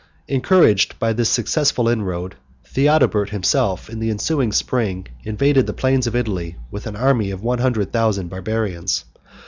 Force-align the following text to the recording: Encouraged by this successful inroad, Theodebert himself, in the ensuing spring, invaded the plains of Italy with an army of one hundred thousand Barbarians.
Encouraged 0.27 0.97
by 0.97 1.13
this 1.13 1.29
successful 1.29 1.87
inroad, 1.87 2.33
Theodebert 2.65 3.29
himself, 3.29 3.87
in 3.87 3.99
the 3.99 4.09
ensuing 4.09 4.51
spring, 4.51 5.05
invaded 5.25 5.67
the 5.67 5.73
plains 5.73 6.07
of 6.07 6.15
Italy 6.15 6.55
with 6.71 6.87
an 6.87 6.95
army 6.95 7.29
of 7.29 7.43
one 7.43 7.59
hundred 7.59 7.93
thousand 7.93 8.27
Barbarians. 8.27 9.05